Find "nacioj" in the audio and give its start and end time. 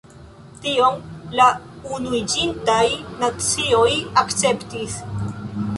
3.21-3.89